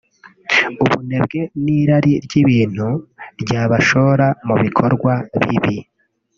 ubunebwe 0.83 1.39
n’irari 1.63 2.13
ry’ibintu 2.25 2.87
ryabashora 3.41 4.27
mu 4.47 4.55
bikorwa 4.63 5.13
bibi 5.41 5.77